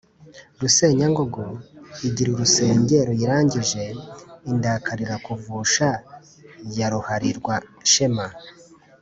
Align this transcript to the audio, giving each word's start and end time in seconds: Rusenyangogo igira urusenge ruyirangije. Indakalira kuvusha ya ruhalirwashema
Rusenyangogo 0.59 1.43
igira 2.07 2.29
urusenge 2.31 2.95
ruyirangije. 3.07 3.83
Indakalira 4.51 5.15
kuvusha 5.25 5.89
ya 6.77 6.87
ruhalirwashema 6.91 8.25